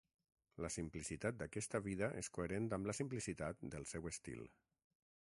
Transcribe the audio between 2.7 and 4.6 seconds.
amb la simplicitat del seu estil.